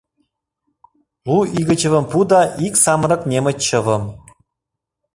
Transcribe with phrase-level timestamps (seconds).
[1.31, 4.03] Лу игычывым пу да ик самырык немыч чывым.